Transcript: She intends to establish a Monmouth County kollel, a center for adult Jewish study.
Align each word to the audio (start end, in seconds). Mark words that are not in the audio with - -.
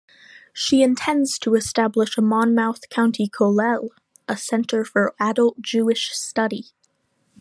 She 0.51 0.81
intends 0.81 1.37
to 1.37 1.53
establish 1.53 2.17
a 2.17 2.23
Monmouth 2.23 2.89
County 2.89 3.27
kollel, 3.27 3.89
a 4.27 4.35
center 4.35 4.83
for 4.83 5.13
adult 5.19 5.61
Jewish 5.61 6.17
study. 6.17 6.71